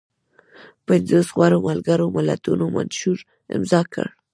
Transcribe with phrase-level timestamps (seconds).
[0.87, 3.19] پنځوس غړو ملګرو ملتونو منشور
[3.55, 4.07] امضا کړ.